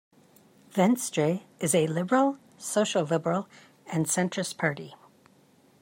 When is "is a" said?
1.59-1.85